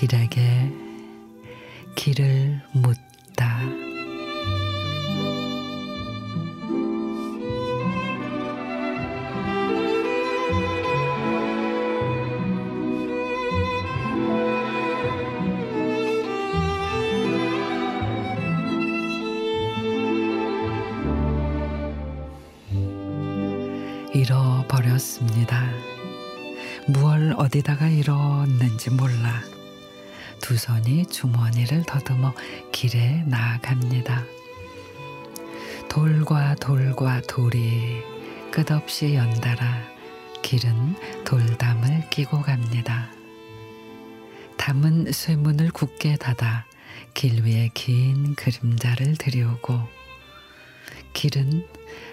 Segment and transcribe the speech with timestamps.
[0.00, 0.72] 길에게
[1.94, 3.09] 길을 묻
[24.12, 25.70] 잃어버렸습니다.
[26.86, 29.40] 무얼 어디다가 잃었는지 몰라.
[30.40, 32.34] 두 손이 주머니를 더듬어
[32.72, 34.24] 길에 나아갑니다.
[35.88, 38.02] 돌과 돌과 돌이
[38.50, 39.82] 끝없이 연달아
[40.42, 43.10] 길은 돌담을 끼고 갑니다.
[44.56, 46.64] 담은 쇠문을 굳게 닫아
[47.14, 49.80] 길 위에 긴 그림자를 들이우고
[51.12, 51.66] 길은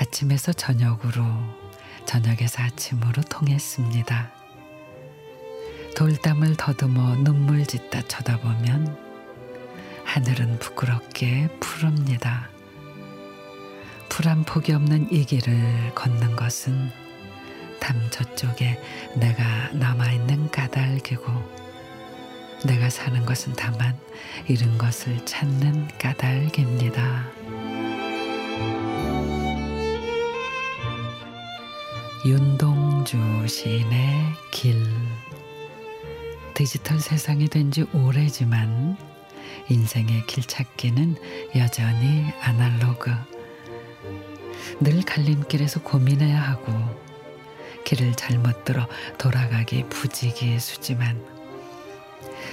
[0.00, 1.67] 아침에서 저녁으로
[2.08, 4.32] 저녁에서 아침으로 통했습니다.
[5.94, 8.96] 돌담을 더듬어 눈물 짓다 쳐다보면
[10.04, 12.48] 하늘은 부끄럽게 푸릅니다.
[14.08, 16.90] 풀한 폭이 없는 이 길을 걷는 것은
[17.78, 18.80] 담 저쪽에
[19.14, 21.30] 내가 남아있는 까닭이고
[22.64, 23.94] 내가 사는 것은 다만
[24.48, 27.37] 잃은 것을 찾는 까닭입니다.
[32.28, 34.84] 윤동주 시인의 길
[36.52, 38.98] 디지털 세상이 된 지 오래지만
[39.70, 41.16] 인생의 길 찾기는
[41.56, 43.10] 여전히 아날로그.
[44.80, 46.70] 늘 갈림길에서 고민해야 하고
[47.86, 51.24] 길을 잘못 들어 돌아가기 부지기수지만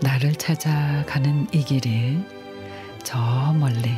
[0.00, 2.20] 나를 찾아가는 이 길이
[3.02, 3.18] 저
[3.58, 3.90] 멀리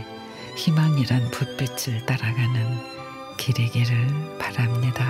[0.57, 2.98] 희망이란 불빛을 따라가는
[3.39, 4.07] 길이기를
[4.39, 5.07] 바랍니다.